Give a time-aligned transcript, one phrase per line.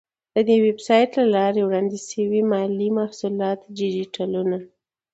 [0.33, 4.57] د دې ویب پاڼې له لارې وړاندې شوي مالي محصولات ډیجیټلونه،